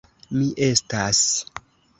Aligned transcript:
Mi 0.37 0.47
estas. 0.69 1.23